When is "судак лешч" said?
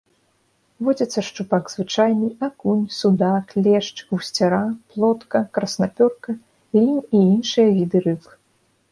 2.99-3.91